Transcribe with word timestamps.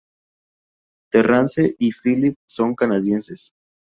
Terrance 1.11 1.75
y 1.77 1.91
Phillip 1.91 2.35
son 2.47 2.73
canadienses. 2.73 3.51